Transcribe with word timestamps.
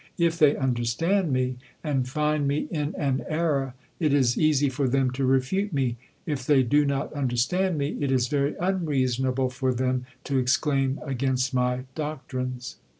If 0.17 0.39
they 0.39 0.55
understand 0.55 1.31
me, 1.31 1.57
and 1.83 2.09
find 2.09 2.47
me 2.47 2.65
in 2.71 2.95
an 2.97 3.21
error, 3.29 3.75
it 3.99 4.15
is 4.15 4.35
easy 4.35 4.67
for 4.67 4.87
them 4.89 5.11
to 5.11 5.25
refute 5.25 5.73
me; 5.73 5.97
if 6.25 6.43
they 6.43 6.63
do 6.63 6.85
not 6.85 7.13
understand 7.13 7.77
me, 7.77 7.95
it 7.99 8.11
is 8.11 8.27
very 8.27 8.55
unreasonable 8.59 9.51
for 9.51 9.75
them 9.75 10.07
to 10.23 10.39
exclaim 10.39 10.99
against 11.05 11.53
my 11.53 11.81
doctrines." 11.93 12.77